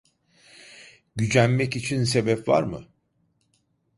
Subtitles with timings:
[1.15, 2.87] Gücenmek için sebep var mı?